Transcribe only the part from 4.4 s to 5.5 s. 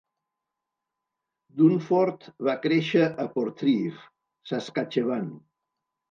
Saskatchewan.